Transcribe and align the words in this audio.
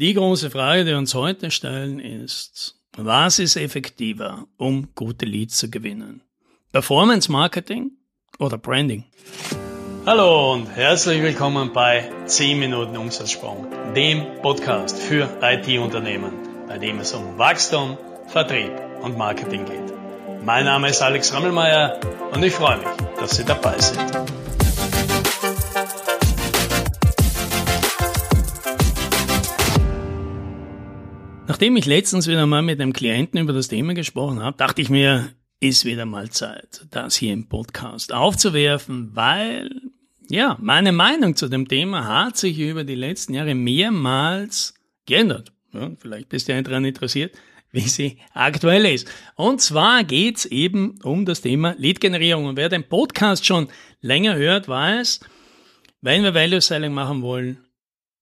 Die 0.00 0.14
große 0.14 0.48
Frage, 0.48 0.86
die 0.86 0.92
wir 0.92 0.96
uns 0.96 1.14
heute 1.14 1.50
stellen, 1.50 2.00
ist, 2.00 2.74
was 2.96 3.38
ist 3.38 3.56
effektiver, 3.56 4.46
um 4.56 4.88
gute 4.94 5.26
Leads 5.26 5.58
zu 5.58 5.70
gewinnen? 5.70 6.22
Performance 6.72 7.30
Marketing 7.30 7.90
oder 8.38 8.56
Branding? 8.56 9.04
Hallo 10.06 10.54
und 10.54 10.68
herzlich 10.68 11.20
willkommen 11.20 11.74
bei 11.74 12.10
10 12.24 12.58
Minuten 12.58 12.96
Umsatzsprung, 12.96 13.66
dem 13.94 14.24
Podcast 14.40 14.98
für 14.98 15.28
IT-Unternehmen, 15.42 16.32
bei 16.66 16.78
dem 16.78 17.00
es 17.00 17.12
um 17.12 17.36
Wachstum, 17.36 17.98
Vertrieb 18.26 18.72
und 19.02 19.18
Marketing 19.18 19.66
geht. 19.66 19.92
Mein 20.46 20.64
Name 20.64 20.88
ist 20.88 21.02
Alex 21.02 21.34
Rammelmeier 21.34 22.00
und 22.32 22.42
ich 22.42 22.54
freue 22.54 22.78
mich, 22.78 22.88
dass 23.18 23.36
Sie 23.36 23.44
dabei 23.44 23.78
sind. 23.78 24.39
Nachdem 31.50 31.76
ich 31.76 31.84
letztens 31.84 32.28
wieder 32.28 32.46
mal 32.46 32.62
mit 32.62 32.80
einem 32.80 32.92
Klienten 32.92 33.40
über 33.40 33.52
das 33.52 33.66
Thema 33.66 33.92
gesprochen 33.92 34.40
habe, 34.40 34.56
dachte 34.56 34.82
ich 34.82 34.88
mir, 34.88 35.30
ist 35.58 35.84
wieder 35.84 36.06
mal 36.06 36.30
Zeit, 36.30 36.86
das 36.92 37.16
hier 37.16 37.32
im 37.32 37.48
Podcast 37.48 38.12
aufzuwerfen, 38.12 39.10
weil, 39.16 39.68
ja, 40.28 40.56
meine 40.60 40.92
Meinung 40.92 41.34
zu 41.34 41.48
dem 41.48 41.66
Thema 41.66 42.06
hat 42.06 42.36
sich 42.36 42.56
über 42.60 42.84
die 42.84 42.94
letzten 42.94 43.34
Jahre 43.34 43.56
mehrmals 43.56 44.74
geändert. 45.06 45.50
Ja, 45.72 45.90
vielleicht 45.98 46.28
bist 46.28 46.46
du 46.46 46.52
ja 46.52 46.62
daran 46.62 46.84
interessiert, 46.84 47.34
wie 47.72 47.80
sie 47.80 48.18
aktuell 48.32 48.86
ist. 48.86 49.10
Und 49.34 49.60
zwar 49.60 50.04
geht's 50.04 50.44
eben 50.44 51.00
um 51.02 51.24
das 51.24 51.40
Thema 51.40 51.74
Lead-Generierung. 51.76 52.44
Und 52.44 52.58
wer 52.58 52.68
den 52.68 52.88
Podcast 52.88 53.44
schon 53.44 53.66
länger 54.00 54.36
hört, 54.36 54.68
weiß, 54.68 55.18
wenn 56.00 56.22
wir 56.22 56.32
Value 56.32 56.60
Selling 56.60 56.92
machen 56.92 57.22
wollen, 57.22 57.58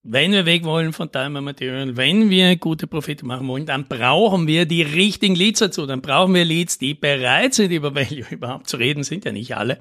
wenn 0.03 0.31
wir 0.31 0.45
weg 0.45 0.63
wollen 0.63 0.93
von 0.93 1.11
Time 1.11 1.41
Material, 1.41 1.97
wenn 1.97 2.29
wir 2.29 2.55
gute 2.55 2.87
Profite 2.87 3.25
machen 3.25 3.47
wollen, 3.47 3.65
dann 3.65 3.87
brauchen 3.87 4.47
wir 4.47 4.65
die 4.65 4.81
richtigen 4.81 5.35
Leads 5.35 5.59
dazu. 5.59 5.85
Dann 5.85 6.01
brauchen 6.01 6.33
wir 6.33 6.45
Leads, 6.45 6.77
die 6.77 6.93
bereit 6.93 7.53
sind, 7.53 7.71
über 7.71 7.93
Value 7.93 8.25
überhaupt 8.29 8.69
zu 8.69 8.77
reden, 8.77 9.03
sind 9.03 9.25
ja 9.25 9.31
nicht 9.31 9.55
alle. 9.55 9.79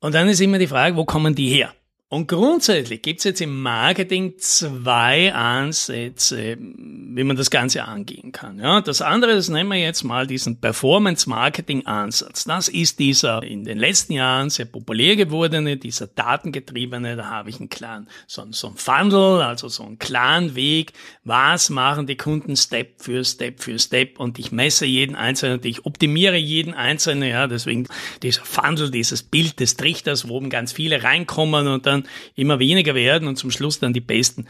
Und 0.00 0.14
dann 0.14 0.28
ist 0.28 0.40
immer 0.40 0.58
die 0.58 0.66
Frage, 0.66 0.96
wo 0.96 1.04
kommen 1.04 1.34
die 1.34 1.48
her? 1.48 1.72
Und 2.08 2.28
grundsätzlich 2.28 3.02
gibt 3.02 3.18
es 3.18 3.24
jetzt 3.24 3.40
im 3.40 3.62
Marketing 3.62 4.34
zwei 4.38 5.34
Ansätze, 5.34 6.56
wie 6.56 7.24
man 7.24 7.34
das 7.34 7.50
Ganze 7.50 7.82
angehen 7.82 8.30
kann. 8.30 8.60
Ja, 8.60 8.80
das 8.80 9.02
andere, 9.02 9.34
das 9.34 9.48
nennen 9.48 9.68
wir 9.70 9.78
jetzt 9.78 10.04
mal 10.04 10.24
diesen 10.24 10.60
Performance-Marketing-Ansatz. 10.60 12.44
Das 12.44 12.68
ist 12.68 13.00
dieser 13.00 13.42
in 13.42 13.64
den 13.64 13.78
letzten 13.78 14.12
Jahren 14.12 14.50
sehr 14.50 14.66
populär 14.66 15.16
gewordene, 15.16 15.78
dieser 15.78 16.06
datengetriebene, 16.06 17.16
da 17.16 17.26
habe 17.26 17.50
ich 17.50 17.58
einen 17.58 17.70
klaren, 17.70 18.06
so, 18.28 18.46
so 18.52 18.68
ein 18.68 18.76
Funnel, 18.76 19.42
also 19.42 19.68
so 19.68 19.82
einen 19.82 19.98
klaren 19.98 20.54
Weg, 20.54 20.92
was 21.24 21.70
machen 21.70 22.06
die 22.06 22.16
Kunden 22.16 22.54
Step 22.54 23.02
für 23.02 23.24
Step 23.24 23.60
für 23.60 23.80
Step 23.80 24.20
und 24.20 24.38
ich 24.38 24.52
messe 24.52 24.86
jeden 24.86 25.16
Einzelnen, 25.16 25.58
ich 25.64 25.84
optimiere 25.84 26.36
jeden 26.36 26.72
Einzelnen, 26.72 27.28
ja, 27.30 27.48
deswegen 27.48 27.88
dieser 28.22 28.44
Funnel, 28.44 28.92
dieses 28.92 29.24
Bild 29.24 29.58
des 29.58 29.76
Trichters, 29.76 30.28
wo 30.28 30.36
oben 30.36 30.50
ganz 30.50 30.70
viele 30.70 31.02
reinkommen 31.02 31.66
und 31.66 31.84
dann 31.84 31.95
dann 32.02 32.08
immer 32.34 32.58
weniger 32.58 32.94
werden 32.94 33.28
und 33.28 33.36
zum 33.36 33.50
Schluss 33.50 33.80
dann 33.80 33.92
die 33.92 34.00
besten 34.00 34.46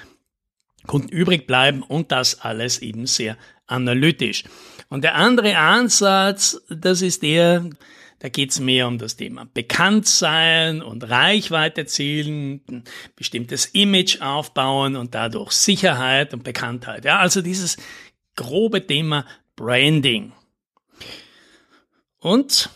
Kunden 0.87 1.09
übrig 1.09 1.47
bleiben 1.47 1.83
und 1.83 2.13
das 2.13 2.41
alles 2.41 2.79
eben 2.79 3.07
sehr 3.07 3.37
analytisch. 3.67 4.45
Und 4.89 5.03
der 5.03 5.17
andere 5.17 5.57
Ansatz, 5.57 6.63
das 6.69 7.03
ist 7.03 7.23
der, 7.23 7.69
da 8.21 8.29
geht 8.29 8.51
es 8.51 8.61
mehr 8.61 8.87
um 8.87 8.99
das 8.99 9.17
Thema 9.17 9.47
Bekanntsein 9.53 10.83
und 10.83 11.09
Reichweite 11.09 11.87
zielen, 11.87 12.85
bestimmtes 13.17 13.67
Image 13.67 14.21
aufbauen 14.21 14.97
und 14.97 15.15
dadurch 15.15 15.53
Sicherheit 15.53 16.33
und 16.33 16.45
Bekanntheit. 16.45 17.05
Ja, 17.05 17.19
also 17.19 17.43
dieses 17.43 17.77
grobe 18.37 18.87
Thema 18.87 19.27
Branding. 19.57 20.33
Und 22.21 22.71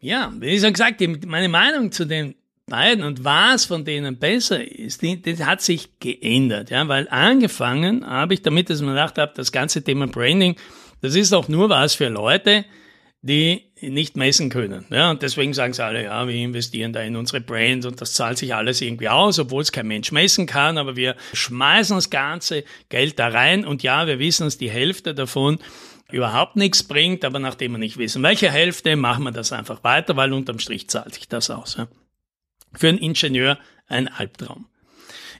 ja, 0.00 0.32
wie 0.38 0.46
ich 0.46 0.62
schon 0.62 0.72
gesagt, 0.72 1.00
meine 1.26 1.48
Meinung 1.48 1.92
zu 1.92 2.06
den 2.06 2.34
beiden 2.70 3.04
und 3.04 3.22
was 3.22 3.66
von 3.66 3.84
denen 3.84 4.18
besser 4.18 4.66
ist, 4.66 5.02
das 5.02 5.44
hat 5.44 5.60
sich 5.60 6.00
geändert, 6.00 6.70
ja, 6.70 6.88
weil 6.88 7.06
angefangen 7.10 8.06
habe 8.06 8.32
ich 8.32 8.40
damit, 8.40 8.70
dass 8.70 8.80
man 8.80 8.94
gedacht 8.94 9.18
habe, 9.18 9.32
das 9.36 9.52
ganze 9.52 9.84
Thema 9.84 10.06
Branding, 10.06 10.56
das 11.02 11.14
ist 11.14 11.34
auch 11.34 11.48
nur 11.48 11.68
was 11.68 11.94
für 11.94 12.08
Leute, 12.08 12.64
die 13.22 13.70
nicht 13.82 14.16
messen 14.16 14.48
können. 14.48 14.86
Ja, 14.90 15.10
und 15.10 15.20
deswegen 15.22 15.52
sagen 15.52 15.74
sie 15.74 15.84
alle, 15.84 16.04
ja, 16.04 16.26
wir 16.26 16.34
investieren 16.34 16.94
da 16.94 17.02
in 17.02 17.16
unsere 17.16 17.42
Brand 17.42 17.84
und 17.84 18.00
das 18.00 18.14
zahlt 18.14 18.38
sich 18.38 18.54
alles 18.54 18.80
irgendwie 18.80 19.08
aus, 19.08 19.38
obwohl 19.38 19.62
es 19.62 19.72
kein 19.72 19.86
Mensch 19.86 20.10
messen 20.10 20.46
kann, 20.46 20.78
aber 20.78 20.96
wir 20.96 21.16
schmeißen 21.34 21.96
das 21.96 22.08
ganze 22.08 22.64
Geld 22.88 23.18
da 23.18 23.28
rein 23.28 23.66
und 23.66 23.82
ja, 23.82 24.06
wir 24.06 24.18
wissen, 24.18 24.44
dass 24.46 24.56
die 24.56 24.70
Hälfte 24.70 25.14
davon 25.14 25.58
überhaupt 26.10 26.56
nichts 26.56 26.82
bringt, 26.82 27.24
aber 27.24 27.38
nachdem 27.38 27.72
wir 27.72 27.78
nicht 27.78 27.98
wissen, 27.98 28.22
welche 28.22 28.50
Hälfte, 28.50 28.96
machen 28.96 29.24
wir 29.24 29.32
das 29.32 29.52
einfach 29.52 29.84
weiter, 29.84 30.16
weil 30.16 30.32
unterm 30.32 30.58
Strich 30.58 30.88
zahlt 30.88 31.14
sich 31.14 31.28
das 31.28 31.50
aus. 31.50 31.76
Ja 31.76 31.88
für 32.74 32.88
einen 32.88 32.98
Ingenieur 32.98 33.58
ein 33.86 34.08
Albtraum. 34.08 34.66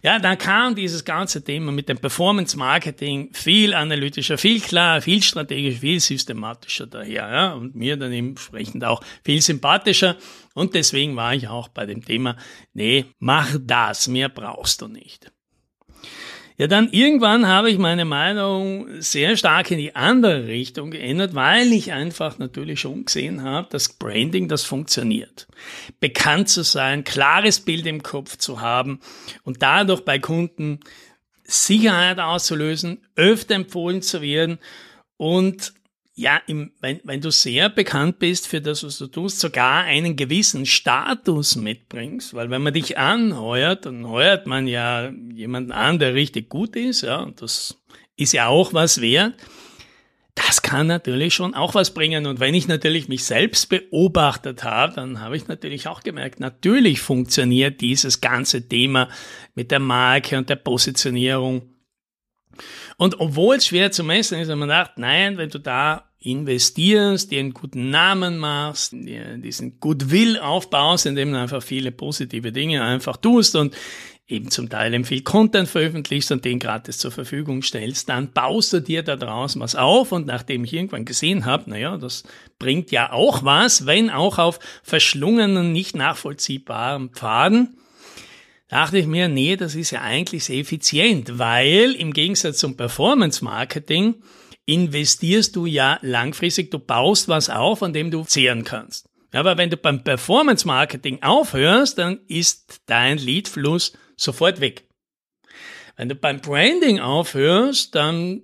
Ja, 0.02 0.18
dann 0.18 0.38
kam 0.38 0.74
dieses 0.74 1.04
ganze 1.04 1.44
Thema 1.44 1.72
mit 1.72 1.91
dem 1.91 1.98
Performance 1.98 2.56
Marketing 2.56 3.34
viel 3.34 3.74
analytischer, 3.74 4.38
viel 4.38 4.60
klarer, 4.60 5.02
viel 5.02 5.22
strategischer, 5.22 5.80
viel 5.80 6.00
systematischer 6.00 6.86
daher, 6.86 7.30
ja, 7.30 7.52
und 7.52 7.74
mir 7.74 7.98
dann 7.98 8.12
entsprechend 8.12 8.82
auch 8.82 9.02
viel 9.24 9.42
sympathischer. 9.42 10.16
Und 10.54 10.74
deswegen 10.74 11.16
war 11.16 11.34
ich 11.34 11.48
auch 11.48 11.68
bei 11.68 11.84
dem 11.84 12.02
Thema, 12.02 12.36
nee, 12.72 13.04
mach 13.18 13.54
das, 13.60 14.08
mehr 14.08 14.30
brauchst 14.30 14.80
du 14.80 14.88
nicht. 14.88 15.30
Ja, 16.60 16.66
dann 16.66 16.91
irgendwann 16.93 17.48
habe 17.48 17.71
ich 17.71 17.78
meine 17.78 18.04
Meinung 18.04 19.00
sehr 19.00 19.34
stark 19.38 19.71
in 19.71 19.78
die 19.78 19.97
andere 19.97 20.47
Richtung 20.47 20.91
geändert, 20.91 21.34
weil 21.34 21.72
ich 21.72 21.91
einfach 21.93 22.38
natürlich 22.38 22.81
schon 22.81 23.06
gesehen 23.06 23.43
habe, 23.43 23.69
dass 23.71 23.94
Branding 23.94 24.47
das 24.47 24.65
funktioniert. 24.65 25.48
Bekannt 26.00 26.50
zu 26.50 26.62
sein, 26.62 27.03
klares 27.04 27.60
Bild 27.60 27.87
im 27.87 28.03
Kopf 28.03 28.37
zu 28.37 28.60
haben 28.60 29.00
und 29.43 29.62
dadurch 29.62 30.03
bei 30.03 30.19
Kunden 30.19 30.81
Sicherheit 31.44 32.19
auszulösen, 32.19 33.06
öfter 33.16 33.54
empfohlen 33.54 34.03
zu 34.03 34.21
werden 34.21 34.59
und 35.16 35.72
ja, 36.20 36.38
im, 36.47 36.72
wenn, 36.81 37.00
wenn 37.04 37.22
du 37.22 37.31
sehr 37.31 37.70
bekannt 37.70 38.19
bist 38.19 38.47
für 38.47 38.60
das, 38.60 38.84
was 38.84 38.98
du 38.98 39.06
tust, 39.06 39.41
sogar 39.41 39.84
einen 39.84 40.16
gewissen 40.16 40.66
Status 40.66 41.56
mitbringst, 41.56 42.34
weil 42.34 42.50
wenn 42.50 42.60
man 42.60 42.75
dich 42.75 42.98
anheuert, 42.98 43.86
dann 43.86 44.06
heuert 44.06 44.47
man 44.47 44.66
ja 44.66 45.10
jemanden 45.32 45.72
an, 45.72 45.98
der 45.98 46.14
richtig 46.14 46.50
gut 46.50 46.76
ist, 46.76 47.00
ja, 47.03 47.20
und 47.20 47.41
das 47.41 47.78
ist 48.16 48.34
ja 48.34 48.48
auch 48.48 48.75
was 48.75 49.00
wert. 49.00 49.34
Das 50.34 50.60
kann 50.60 50.86
natürlich 50.86 51.34
schon 51.34 51.54
auch 51.54 51.75
was 51.75 51.92
bringen. 51.92 52.26
Und 52.26 52.38
wenn 52.38 52.54
ich 52.54 52.69
natürlich 52.69 53.09
mich 53.09 53.25
selbst 53.25 53.69
beobachtet 53.69 54.62
habe, 54.62 54.94
dann 54.94 55.20
habe 55.20 55.36
ich 55.36 55.48
natürlich 55.48 55.88
auch 55.88 56.03
gemerkt, 56.03 56.38
natürlich 56.38 57.00
funktioniert 57.00 57.80
dieses 57.80 58.20
ganze 58.20 58.69
Thema 58.69 59.09
mit 59.54 59.70
der 59.70 59.80
Marke 59.80 60.38
und 60.38 60.48
der 60.50 60.56
Positionierung. 60.56 61.75
Und 62.97 63.20
obwohl 63.20 63.56
es 63.56 63.66
schwer 63.66 63.91
zu 63.91 64.04
messen 64.04 64.38
ist, 64.38 64.48
wenn 64.48 64.59
man 64.59 64.69
sagt, 64.69 64.98
nein, 64.98 65.38
wenn 65.38 65.50
du 65.50 65.59
da 65.59 66.09
investierst, 66.20 67.31
dir 67.31 67.41
einen 67.41 67.54
guten 67.54 67.91
Namen 67.91 68.38
machst, 68.38 68.92
dir 68.92 69.38
diesen 69.38 69.81
Goodwill 69.81 70.38
aufbaust, 70.38 71.06
indem 71.06 71.32
du 71.32 71.38
einfach 71.38 71.62
viele 71.62 71.92
positive 71.92 72.53
Dinge 72.53 72.84
einfach 72.84 73.16
tust 73.16 73.56
und 73.56 73.75
eben 74.28 74.50
zum 74.50 74.69
Teil 74.69 74.94
eben 74.94 75.04
viel 75.04 75.22
Content 75.22 75.69
veröffentlichst 75.69 76.30
und 76.30 76.44
den 76.44 76.59
gratis 76.59 76.98
zur 76.98 77.10
Verfügung 77.10 77.62
stellst, 77.62 78.09
dann 78.09 78.32
baust 78.32 78.72
du 78.72 78.80
dir 78.80 79.03
da 79.03 79.16
draußen 79.16 79.60
was 79.60 79.75
auf 79.75 80.12
und 80.12 80.26
nachdem 80.26 80.64
ich 80.64 80.75
irgendwann 80.75 81.04
gesehen 81.04 81.47
habe, 81.47 81.69
naja, 81.70 81.97
das 81.97 82.22
bringt 82.59 82.92
ja 82.92 83.12
auch 83.12 83.42
was, 83.42 83.86
wenn 83.86 84.10
auch 84.10 84.38
auf 84.38 84.60
verschlungenen, 84.82 85.72
nicht 85.72 85.97
nachvollziehbaren 85.97 87.10
Pfaden, 87.10 87.76
dachte 88.69 88.98
ich 88.98 89.06
mir, 89.06 89.28
nee, 89.28 89.56
das 89.56 89.75
ist 89.75 89.91
ja 89.91 90.03
eigentlich 90.03 90.44
sehr 90.44 90.59
effizient, 90.59 91.38
weil 91.38 91.92
im 91.92 92.12
Gegensatz 92.12 92.59
zum 92.59 92.76
Performance 92.76 93.42
Marketing 93.42 94.16
investierst 94.71 95.57
du 95.57 95.67
ja 95.67 95.99
langfristig, 96.01 96.71
du 96.71 96.78
baust 96.78 97.28
was 97.28 97.51
auf, 97.51 97.83
an 97.83 97.93
dem 97.93 98.11
du 98.11 98.22
zehren 98.22 98.63
kannst. 98.63 99.09
Aber 99.33 99.59
wenn 99.59 99.71
du 99.71 99.77
beim 99.77 100.05
Performance 100.05 100.67
Marketing 100.67 101.22
aufhörst, 101.22 101.99
dann 101.99 102.21
ist 102.28 102.81
dein 102.87 103.19
Leadfluss 103.19 103.93
sofort 104.17 104.61
weg. 104.61 104.84
Wenn 105.97 106.09
du 106.09 106.15
beim 106.15 106.41
Branding 106.41 107.01
aufhörst, 107.01 107.95
dann 107.97 108.43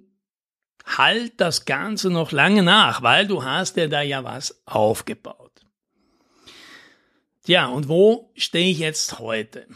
halt 0.85 1.35
das 1.37 1.65
Ganze 1.65 2.11
noch 2.11 2.33
lange 2.33 2.63
nach, 2.63 3.03
weil 3.03 3.27
du 3.27 3.45
hast 3.45 3.77
dir 3.77 3.89
da 3.89 4.03
ja 4.03 4.25
was 4.25 4.63
aufgebaut. 4.67 5.53
Tja, 7.45 7.67
und 7.67 7.89
wo 7.89 8.33
stehe 8.35 8.71
ich 8.71 8.79
jetzt 8.79 9.21
heute? 9.21 9.67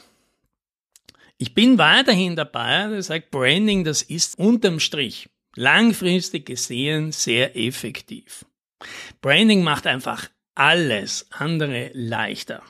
Ich 1.39 1.55
bin 1.55 1.79
weiterhin 1.79 2.35
dabei, 2.35 2.89
das 2.89 3.07
sagt 3.07 3.31
Branding, 3.31 3.85
das 3.85 4.03
ist 4.03 4.39
unterm 4.39 4.81
Strich 4.81 5.29
langfristig 5.57 6.47
gesehen 6.47 7.13
sehr 7.13 7.57
effektiv. 7.57 8.45
Branding 9.21 9.63
macht 9.63 9.87
einfach 9.87 10.29
alles 10.55 11.27
andere 11.31 11.91
leichter. 11.95 12.63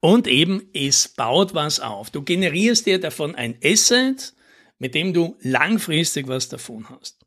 Und 0.00 0.26
eben, 0.26 0.68
es 0.74 1.08
baut 1.08 1.54
was 1.54 1.80
auf. 1.80 2.10
Du 2.10 2.22
generierst 2.22 2.86
dir 2.86 3.00
davon 3.00 3.34
ein 3.34 3.58
Asset 3.64 4.34
mit 4.78 4.94
dem 4.94 5.12
du 5.12 5.36
langfristig 5.40 6.28
was 6.28 6.48
davon 6.48 6.88
hast. 6.90 7.18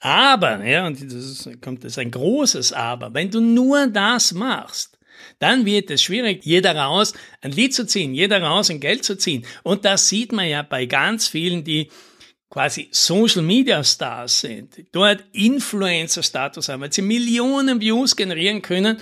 Aber, 0.00 0.64
ja, 0.64 0.86
und 0.86 1.00
das 1.00 1.12
ist, 1.12 1.62
kommt 1.62 1.84
das 1.84 1.98
ein 1.98 2.10
großes 2.10 2.72
Aber, 2.72 3.14
wenn 3.14 3.30
du 3.30 3.40
nur 3.40 3.86
das 3.86 4.32
machst, 4.32 4.98
dann 5.38 5.64
wird 5.64 5.90
es 5.90 6.02
schwierig, 6.02 6.44
jeder 6.44 6.74
raus 6.74 7.14
ein 7.40 7.52
Lied 7.52 7.72
zu 7.72 7.86
ziehen, 7.86 8.12
jeder 8.12 8.42
raus 8.42 8.70
ein 8.70 8.80
Geld 8.80 9.04
zu 9.04 9.16
ziehen. 9.16 9.46
Und 9.62 9.84
das 9.84 10.08
sieht 10.08 10.32
man 10.32 10.48
ja 10.48 10.62
bei 10.62 10.86
ganz 10.86 11.28
vielen, 11.28 11.62
die 11.62 11.88
quasi 12.52 12.88
Social 12.90 13.40
Media 13.40 13.82
Stars 13.82 14.40
sind, 14.40 14.84
dort 14.92 15.24
Influencer 15.32 16.22
Status 16.22 16.68
haben, 16.68 16.82
weil 16.82 16.92
sie 16.92 17.00
Millionen 17.00 17.80
Views 17.80 18.14
generieren 18.14 18.60
können 18.60 18.98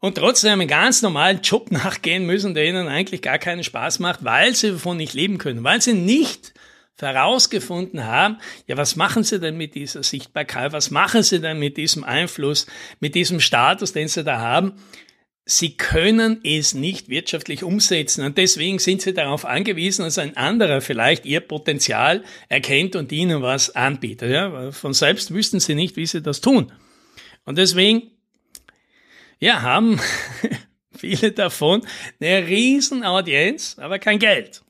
und 0.00 0.16
trotzdem 0.16 0.54
einen 0.54 0.66
ganz 0.66 1.00
normalen 1.00 1.40
Job 1.40 1.70
nachgehen 1.70 2.26
müssen, 2.26 2.52
der 2.52 2.66
ihnen 2.66 2.88
eigentlich 2.88 3.22
gar 3.22 3.38
keinen 3.38 3.62
Spaß 3.62 4.00
macht, 4.00 4.24
weil 4.24 4.56
sie 4.56 4.72
davon 4.72 4.96
nicht 4.96 5.14
leben 5.14 5.38
können, 5.38 5.62
weil 5.62 5.80
sie 5.80 5.94
nicht 5.94 6.52
herausgefunden 7.00 8.04
haben, 8.04 8.38
ja, 8.66 8.76
was 8.76 8.96
machen 8.96 9.22
sie 9.22 9.38
denn 9.38 9.56
mit 9.56 9.76
dieser 9.76 10.02
Sichtbarkeit, 10.02 10.72
was 10.72 10.90
machen 10.90 11.22
sie 11.22 11.40
denn 11.40 11.60
mit 11.60 11.76
diesem 11.76 12.02
Einfluss, 12.02 12.66
mit 12.98 13.14
diesem 13.14 13.38
Status, 13.38 13.92
den 13.92 14.08
sie 14.08 14.24
da 14.24 14.38
haben? 14.38 14.74
Sie 15.50 15.76
können 15.76 16.40
es 16.44 16.74
nicht 16.74 17.08
wirtschaftlich 17.08 17.64
umsetzen 17.64 18.24
und 18.24 18.38
deswegen 18.38 18.78
sind 18.78 19.02
sie 19.02 19.12
darauf 19.12 19.44
angewiesen, 19.44 20.04
dass 20.04 20.18
ein 20.18 20.36
anderer 20.36 20.80
vielleicht 20.80 21.26
ihr 21.26 21.40
Potenzial 21.40 22.22
erkennt 22.48 22.94
und 22.94 23.10
ihnen 23.10 23.42
was 23.42 23.74
anbietet. 23.74 24.30
Ja, 24.30 24.70
von 24.70 24.94
selbst 24.94 25.34
wüssten 25.34 25.58
sie 25.58 25.74
nicht, 25.74 25.96
wie 25.96 26.06
sie 26.06 26.22
das 26.22 26.40
tun. 26.40 26.72
Und 27.44 27.58
deswegen 27.58 28.12
ja, 29.40 29.62
haben 29.62 29.98
viele 30.96 31.32
davon 31.32 31.84
eine 32.20 32.46
riesen 32.46 33.02
Audienz, 33.04 33.76
aber 33.78 33.98
kein 33.98 34.18
Geld. 34.18 34.62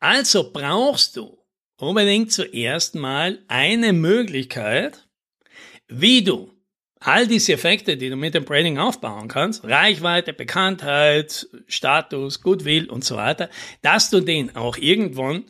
Also 0.00 0.50
brauchst 0.52 1.16
du 1.16 1.38
unbedingt 1.76 2.32
zuerst 2.32 2.94
mal 2.94 3.42
eine 3.46 3.92
Möglichkeit, 3.92 5.06
wie 5.86 6.24
du 6.24 6.53
all 7.04 7.26
diese 7.26 7.52
Effekte, 7.52 7.96
die 7.98 8.08
du 8.08 8.16
mit 8.16 8.34
dem 8.34 8.44
Branding 8.44 8.78
aufbauen 8.78 9.28
kannst, 9.28 9.62
Reichweite, 9.64 10.32
Bekanntheit, 10.32 11.46
Status, 11.68 12.40
Goodwill 12.40 12.88
und 12.88 13.04
so 13.04 13.16
weiter, 13.16 13.50
dass 13.82 14.08
du 14.08 14.20
den 14.20 14.56
auch 14.56 14.78
irgendwann 14.78 15.44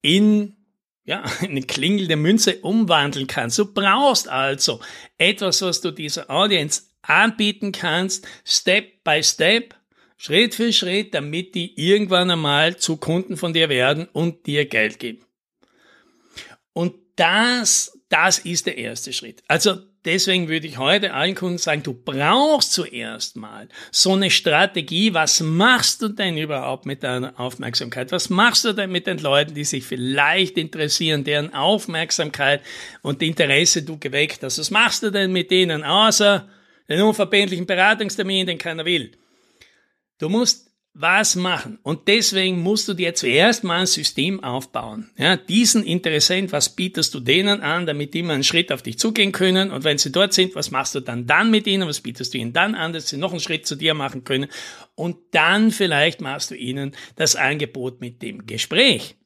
in 0.00 0.56
ja, 1.04 1.24
eine 1.40 1.62
klingelnde 1.62 2.16
Münze 2.16 2.58
umwandeln 2.60 3.26
kannst. 3.26 3.58
Du 3.58 3.72
brauchst 3.72 4.28
also 4.28 4.80
etwas, 5.18 5.60
was 5.62 5.80
du 5.80 5.90
dieser 5.90 6.30
Audience 6.30 6.82
anbieten 7.02 7.72
kannst, 7.72 8.26
Step 8.44 9.02
by 9.02 9.24
Step, 9.24 9.74
Schritt 10.16 10.54
für 10.54 10.72
Schritt, 10.72 11.14
damit 11.14 11.56
die 11.56 11.74
irgendwann 11.80 12.30
einmal 12.30 12.76
zu 12.76 12.96
Kunden 12.96 13.36
von 13.36 13.52
dir 13.52 13.68
werden 13.68 14.06
und 14.12 14.46
dir 14.46 14.66
Geld 14.66 15.00
geben. 15.00 15.24
Und 16.72 16.94
das, 17.16 17.98
das 18.08 18.38
ist 18.38 18.66
der 18.66 18.78
erste 18.78 19.12
Schritt. 19.12 19.42
Also 19.48 19.80
deswegen 20.04 20.48
würde 20.48 20.66
ich 20.66 20.78
heute 20.78 21.14
allen 21.14 21.34
Kunden 21.34 21.58
sagen, 21.58 21.82
du 21.82 21.94
brauchst 21.94 22.72
zuerst 22.72 23.36
mal 23.36 23.68
so 23.90 24.12
eine 24.12 24.30
Strategie. 24.30 25.14
Was 25.14 25.40
machst 25.40 26.02
du 26.02 26.08
denn 26.08 26.36
überhaupt 26.36 26.86
mit 26.86 27.02
deiner 27.02 27.38
Aufmerksamkeit? 27.38 28.12
Was 28.12 28.30
machst 28.30 28.64
du 28.64 28.72
denn 28.72 28.90
mit 28.90 29.06
den 29.06 29.18
Leuten, 29.18 29.54
die 29.54 29.64
sich 29.64 29.84
vielleicht 29.84 30.58
interessieren, 30.58 31.24
deren 31.24 31.54
Aufmerksamkeit 31.54 32.62
und 33.02 33.22
Interesse 33.22 33.82
du 33.82 33.98
geweckt 33.98 34.42
hast? 34.42 34.58
Was 34.58 34.70
machst 34.70 35.02
du 35.02 35.10
denn 35.10 35.32
mit 35.32 35.50
denen, 35.50 35.84
außer 35.84 36.48
den 36.88 37.02
unverbindlichen 37.02 37.66
Beratungstermin, 37.66 38.46
den 38.46 38.58
keiner 38.58 38.84
will. 38.84 39.12
Du 40.18 40.28
musst 40.28 40.71
was 40.94 41.36
machen. 41.36 41.78
Und 41.82 42.06
deswegen 42.06 42.60
musst 42.60 42.86
du 42.86 42.94
dir 42.94 43.14
zuerst 43.14 43.64
mal 43.64 43.80
ein 43.80 43.86
System 43.86 44.44
aufbauen. 44.44 45.10
Ja, 45.16 45.36
diesen 45.36 45.84
Interessent, 45.84 46.52
was 46.52 46.68
bietest 46.68 47.14
du 47.14 47.20
denen 47.20 47.62
an, 47.62 47.86
damit 47.86 48.12
die 48.12 48.22
mal 48.22 48.34
einen 48.34 48.44
Schritt 48.44 48.70
auf 48.70 48.82
dich 48.82 48.98
zugehen 48.98 49.32
können? 49.32 49.70
Und 49.70 49.84
wenn 49.84 49.96
sie 49.96 50.12
dort 50.12 50.34
sind, 50.34 50.54
was 50.54 50.70
machst 50.70 50.94
du 50.94 51.00
dann 51.00 51.26
dann 51.26 51.50
mit 51.50 51.66
ihnen? 51.66 51.88
Was 51.88 52.00
bietest 52.00 52.34
du 52.34 52.38
ihnen 52.38 52.52
dann 52.52 52.74
an, 52.74 52.92
dass 52.92 53.08
sie 53.08 53.16
noch 53.16 53.30
einen 53.30 53.40
Schritt 53.40 53.66
zu 53.66 53.76
dir 53.76 53.94
machen 53.94 54.24
können? 54.24 54.48
Und 54.94 55.16
dann 55.30 55.70
vielleicht 55.70 56.20
machst 56.20 56.50
du 56.50 56.54
ihnen 56.54 56.94
das 57.16 57.36
Angebot 57.36 58.00
mit 58.00 58.20
dem 58.20 58.46
Gespräch. 58.46 59.16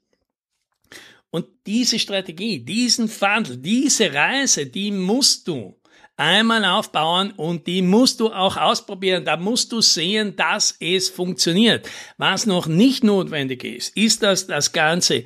Und 1.30 1.46
diese 1.66 1.98
Strategie, 1.98 2.60
diesen 2.60 3.10
Wandel, 3.20 3.56
diese 3.56 4.14
Reise, 4.14 4.66
die 4.66 4.92
musst 4.92 5.48
du 5.48 5.76
einmal 6.16 6.64
aufbauen 6.64 7.32
und 7.36 7.66
die 7.66 7.82
musst 7.82 8.20
du 8.20 8.32
auch 8.32 8.56
ausprobieren. 8.56 9.24
Da 9.24 9.36
musst 9.36 9.72
du 9.72 9.80
sehen, 9.80 10.34
dass 10.36 10.76
es 10.80 11.08
funktioniert. 11.08 11.88
Was 12.16 12.46
noch 12.46 12.66
nicht 12.66 13.04
notwendig 13.04 13.64
ist, 13.64 13.96
ist, 13.96 14.22
dass 14.22 14.46
das 14.46 14.72
Ganze 14.72 15.24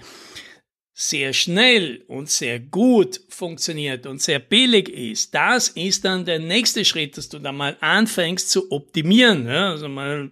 sehr 1.00 1.32
schnell 1.32 2.04
und 2.08 2.28
sehr 2.28 2.60
gut 2.60 3.20
funktioniert 3.30 4.06
und 4.06 4.20
sehr 4.20 4.38
billig 4.38 4.88
ist, 4.90 5.34
das 5.34 5.68
ist 5.68 6.04
dann 6.04 6.26
der 6.26 6.38
nächste 6.38 6.84
Schritt, 6.84 7.16
dass 7.16 7.30
du 7.30 7.38
da 7.38 7.52
mal 7.52 7.76
anfängst 7.80 8.50
zu 8.50 8.70
optimieren. 8.70 9.46
Ja, 9.46 9.70
also 9.70 9.88
mal 9.88 10.30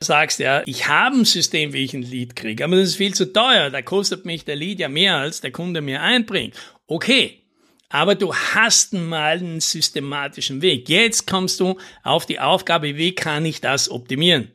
sagst, 0.00 0.38
ja, 0.38 0.62
ich 0.64 0.88
habe 0.88 1.16
ein 1.16 1.24
System, 1.26 1.74
wie 1.74 1.84
ich 1.84 1.92
ein 1.92 2.02
Lead 2.02 2.36
kriege, 2.36 2.64
aber 2.64 2.76
das 2.76 2.90
ist 2.90 2.96
viel 2.96 3.14
zu 3.14 3.32
teuer. 3.32 3.68
Da 3.68 3.82
kostet 3.82 4.24
mich 4.24 4.46
der 4.46 4.56
Lead 4.56 4.78
ja 4.78 4.88
mehr, 4.88 5.16
als 5.16 5.42
der 5.42 5.50
Kunde 5.50 5.82
mir 5.82 6.00
einbringt. 6.00 6.54
Okay, 6.86 7.42
aber 7.88 8.14
du 8.14 8.34
hast 8.34 8.92
mal 8.92 9.38
einen 9.38 9.60
systematischen 9.60 10.62
Weg. 10.62 10.88
Jetzt 10.88 11.26
kommst 11.26 11.60
du 11.60 11.78
auf 12.02 12.26
die 12.26 12.40
Aufgabe, 12.40 12.96
wie 12.96 13.14
kann 13.14 13.44
ich 13.44 13.60
das 13.60 13.90
optimieren? 13.90 14.50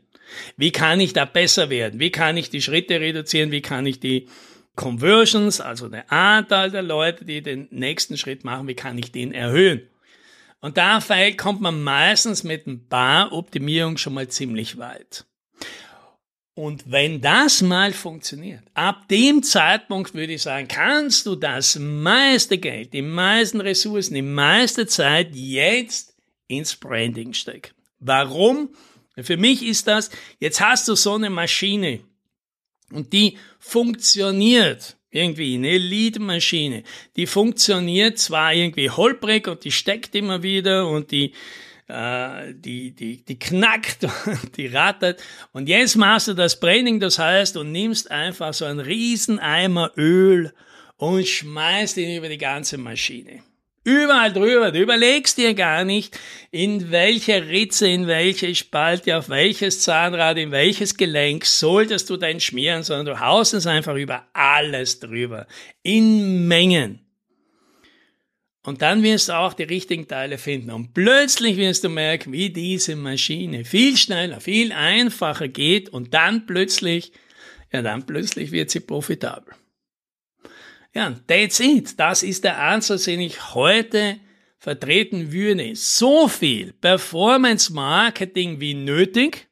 Wie 0.57 0.71
kann 0.71 1.00
ich 1.00 1.13
da 1.13 1.25
besser 1.25 1.69
werden? 1.69 2.00
Wie 2.00 2.12
kann 2.12 2.38
ich 2.38 2.50
die 2.50 2.62
Schritte 2.62 3.00
reduzieren? 3.00 3.51
Wie 3.51 3.62
kann 3.62 3.85
ich 3.85 4.00
die 4.00 4.27
Conversions, 4.75 5.62
also 5.62 5.88
der 5.88 6.12
Anteil 6.12 6.71
der 6.71 6.81
Leute, 6.81 7.25
die 7.25 7.41
den 7.41 7.68
nächsten 7.69 8.18
Schritt 8.18 8.44
machen, 8.44 8.68
wie 8.68 8.74
kann 8.74 8.97
ich 8.97 9.12
den 9.12 9.33
erhöhen? 9.33 9.88
Und 10.62 10.77
da 10.77 11.00
kommt 11.38 11.62
man 11.62 11.83
meistens 11.83 12.44
mit 12.44 12.65
ein 12.68 12.88
paar 12.88 13.33
Optimierungen 13.33 13.97
schon 13.97 14.13
mal 14.13 14.30
ziemlich 14.30 14.77
weit. 14.77 15.25
Und 16.55 16.91
wenn 16.91 17.19
das 17.19 17.63
mal 17.63 17.94
funktioniert, 17.94 18.61
ab 18.75 19.07
dem 19.07 19.41
Zeitpunkt 19.41 20.13
würde 20.13 20.33
ich 20.33 20.44
sagen, 20.44 20.67
kannst 20.67 21.25
du 21.25 21.35
das 21.35 21.79
meiste 21.79 22.59
Geld, 22.59 22.94
die 22.94 23.01
meisten 23.01 23.59
Ressourcen, 23.59 24.13
die 24.13 24.21
meiste 24.21 24.85
Zeit 24.85 25.29
jetzt 25.33 26.15
ins 26.47 26.75
Branding 26.75 27.33
stecken. 27.33 27.73
Warum? 28.00 28.69
Für 29.17 29.38
mich 29.38 29.63
ist 29.63 29.88
das, 29.88 30.11
jetzt 30.39 30.61
hast 30.61 30.88
du 30.88 30.95
so 30.95 31.15
eine 31.15 31.31
Maschine 31.31 32.01
und 32.91 33.13
die 33.13 33.38
funktioniert 33.59 34.97
irgendwie, 35.09 35.56
eine 35.56 35.77
Lead-Maschine, 35.77 36.83
die 37.15 37.27
funktioniert 37.27 38.18
zwar 38.18 38.54
irgendwie 38.54 38.89
holprig 38.89 39.47
und 39.47 39.63
die 39.63 39.71
steckt 39.71 40.16
immer 40.16 40.42
wieder 40.42 40.87
und 40.87 41.11
die 41.11 41.33
äh, 41.87 42.54
die, 42.54 42.92
die, 42.92 43.23
die 43.23 43.40
knackt 43.40 44.04
und 44.25 44.57
die 44.57 44.68
rattert. 44.68 45.21
Und 45.52 45.69
jetzt 45.69 45.95
machst 45.95 46.28
du 46.28 46.33
das 46.33 46.59
Branding, 46.59 46.99
das 46.99 47.19
heißt, 47.19 47.56
du 47.56 47.63
nimmst 47.63 48.11
einfach 48.11 48.54
so 48.54 48.66
einen 48.66 48.80
riesen 48.80 49.40
Eimer 49.40 49.92
Öl 49.97 50.54
und 50.97 51.28
schmeißt 51.28 51.97
ihn 51.97 52.18
über 52.18 52.30
die 52.30 52.37
ganze 52.37 52.78
Maschine. 52.78 53.44
Überall 53.85 54.31
drüber. 54.31 54.71
Du 54.71 54.80
überlegst 54.80 55.37
dir 55.37 55.54
gar 55.54 55.83
nicht, 55.83 56.18
in 56.52 56.90
welche 56.92 57.49
Ritze, 57.49 57.87
in 57.90 58.07
welche 58.07 58.56
Spalte, 58.56 59.18
auf 59.18 59.28
welches 59.28 59.81
Zahnrad, 59.81 60.37
in 60.37 60.52
welches 60.52 60.95
Gelenk 60.95 61.45
solltest 61.45 62.09
du 62.09 62.16
dein 62.16 62.40
schmieren, 62.40 62.83
sondern 62.83 63.07
du 63.07 63.19
haust 63.19 63.54
es 63.54 63.68
einfach 63.68 63.95
über 63.95 64.25
alles 64.31 64.99
drüber. 64.99 65.47
In 65.81 66.47
Mengen. 66.47 67.02
Und 68.65 68.81
dann 68.81 69.03
wirst 69.03 69.27
du 69.27 69.33
auch 69.37 69.53
die 69.53 69.63
richtigen 69.63 70.07
Teile 70.07 70.37
finden. 70.37 70.71
Und 70.71 70.93
plötzlich 70.93 71.57
wirst 71.57 71.83
du 71.83 71.89
merken, 71.89 72.31
wie 72.31 72.49
diese 72.49 72.95
Maschine 72.95 73.65
viel 73.65 73.97
schneller, 73.97 74.39
viel 74.39 74.71
einfacher 74.71 75.49
geht 75.49 75.89
und 75.89 76.13
dann 76.13 76.45
plötzlich, 76.45 77.11
ja, 77.73 77.81
dann 77.81 78.05
plötzlich 78.05 78.51
wird 78.51 78.69
sie 78.69 78.79
profitabel. 78.79 79.53
Ja, 80.93 81.13
that's 81.27 81.59
it. 81.59 81.99
Das 81.99 82.23
ist 82.23 82.45
der 82.45 82.59
Ansatz, 82.59 83.03
den 83.03 83.19
ich 83.19 83.53
heute 83.53 84.17
vertreten 84.59 85.33
würde. 85.33 85.75
So 85.75 86.29
viel 86.29 86.71
Performance 86.71 87.73
Marketing 87.73 88.61
wie 88.61 88.75
nötig 88.75 89.49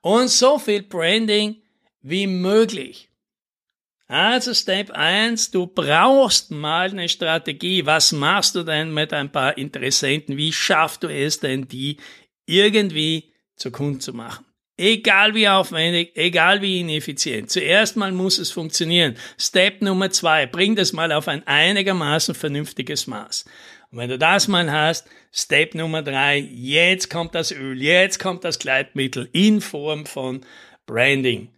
und 0.00 0.28
so 0.28 0.58
viel 0.58 0.82
Branding 0.82 1.62
wie 2.02 2.26
möglich. 2.26 3.08
Also 4.06 4.52
Step 4.52 4.90
1, 4.90 5.50
du 5.50 5.66
brauchst 5.66 6.50
mal 6.50 6.90
eine 6.90 7.08
Strategie. 7.08 7.86
Was 7.86 8.12
machst 8.12 8.54
du 8.54 8.62
denn 8.62 8.92
mit 8.92 9.14
ein 9.14 9.32
paar 9.32 9.56
Interessenten? 9.56 10.36
Wie 10.36 10.52
schaffst 10.52 11.02
du 11.02 11.08
es 11.08 11.40
denn, 11.40 11.68
die 11.68 11.96
irgendwie 12.44 13.32
zu 13.56 13.70
Kunden 13.70 14.00
zu 14.00 14.12
machen? 14.12 14.44
Egal 14.76 15.34
wie 15.34 15.48
aufwendig, 15.48 16.12
egal 16.16 16.60
wie 16.60 16.80
ineffizient. 16.80 17.48
Zuerst 17.48 17.96
mal 17.96 18.12
muss 18.12 18.38
es 18.38 18.50
funktionieren. 18.50 19.16
Step 19.38 19.80
Nummer 19.80 20.10
zwei, 20.10 20.46
bring 20.46 20.74
das 20.74 20.92
mal 20.92 21.12
auf 21.12 21.28
ein 21.28 21.46
einigermaßen 21.46 22.34
vernünftiges 22.34 23.06
Maß. 23.06 23.44
Und 23.90 23.98
wenn 23.98 24.10
du 24.10 24.18
das 24.18 24.48
mal 24.48 24.70
hast, 24.70 25.06
Step 25.32 25.74
Nummer 25.76 26.02
drei, 26.02 26.38
jetzt 26.38 27.08
kommt 27.08 27.36
das 27.36 27.52
Öl, 27.52 27.80
jetzt 27.80 28.18
kommt 28.18 28.42
das 28.42 28.58
Gleitmittel 28.58 29.28
in 29.32 29.60
Form 29.60 30.04
von 30.06 30.44
Branding. 30.86 31.54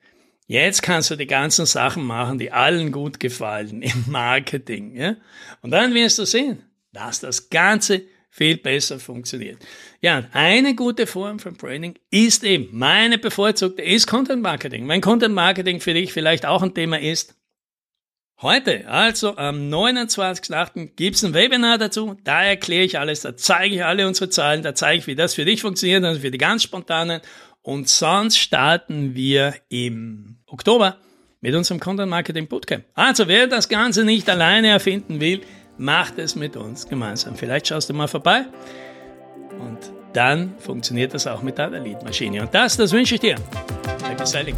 Jetzt 0.46 0.82
kannst 0.82 1.10
du 1.10 1.16
die 1.16 1.26
ganzen 1.26 1.66
Sachen 1.66 2.04
machen, 2.04 2.38
die 2.38 2.52
allen 2.52 2.92
gut 2.92 3.18
gefallen 3.18 3.82
im 3.82 4.04
Marketing. 4.06 4.94
Ja? 4.96 5.16
Und 5.60 5.72
dann 5.72 5.92
wirst 5.94 6.18
du 6.18 6.24
sehen, 6.24 6.62
dass 6.92 7.20
das 7.20 7.50
Ganze 7.50 8.02
viel 8.30 8.58
besser 8.58 9.00
funktioniert. 9.00 9.58
Ja, 10.02 10.24
eine 10.32 10.74
gute 10.74 11.06
Form 11.06 11.38
von 11.38 11.54
Branding 11.54 11.98
ist 12.10 12.44
eben, 12.44 12.68
meine 12.70 13.18
bevorzugte 13.18 13.82
ist 13.82 14.06
Content 14.06 14.42
Marketing. 14.42 14.86
Wenn 14.88 15.00
Content 15.00 15.34
Marketing 15.34 15.80
für 15.80 15.94
dich 15.94 16.12
vielleicht 16.12 16.44
auch 16.44 16.62
ein 16.62 16.74
Thema 16.74 17.00
ist, 17.00 17.34
heute, 18.42 18.86
also 18.88 19.36
am 19.38 19.70
29.08. 19.70 20.94
gibt 20.96 21.16
es 21.16 21.24
ein 21.24 21.32
Webinar 21.32 21.78
dazu, 21.78 22.16
da 22.24 22.44
erkläre 22.44 22.84
ich 22.84 22.98
alles, 22.98 23.22
da 23.22 23.36
zeige 23.36 23.76
ich 23.76 23.84
alle 23.84 24.06
unsere 24.06 24.28
Zahlen, 24.28 24.62
da 24.62 24.74
zeige 24.74 24.98
ich, 24.98 25.06
wie 25.06 25.14
das 25.14 25.34
für 25.34 25.46
dich 25.46 25.62
funktioniert, 25.62 26.04
also 26.04 26.20
für 26.20 26.30
die 26.30 26.38
ganz 26.38 26.62
spontanen. 26.62 27.22
Und 27.66 27.88
sonst 27.88 28.38
starten 28.38 29.16
wir 29.16 29.52
im 29.68 30.36
Oktober 30.46 30.98
mit 31.40 31.52
unserem 31.52 31.80
Content 31.80 32.08
Marketing 32.08 32.46
Bootcamp. 32.46 32.84
Also 32.94 33.26
wer 33.26 33.48
das 33.48 33.68
Ganze 33.68 34.04
nicht 34.04 34.30
alleine 34.30 34.68
erfinden 34.68 35.18
will, 35.18 35.40
macht 35.76 36.16
es 36.18 36.36
mit 36.36 36.56
uns 36.56 36.88
gemeinsam. 36.88 37.34
Vielleicht 37.34 37.66
schaust 37.66 37.90
du 37.90 37.94
mal 37.94 38.06
vorbei 38.06 38.44
und 39.58 39.78
dann 40.12 40.54
funktioniert 40.60 41.12
das 41.12 41.26
auch 41.26 41.42
mit 41.42 41.58
deiner 41.58 41.80
Leadmaschine. 41.80 42.42
Und 42.42 42.54
das, 42.54 42.76
das 42.76 42.92
wünsche 42.92 43.16
ich 43.16 43.20
dir. 43.20 43.34
Happy 44.04 44.24
Selling. 44.24 44.54